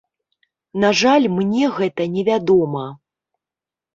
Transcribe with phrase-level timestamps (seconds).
[0.83, 2.83] На жаль, мне гэта не вядома.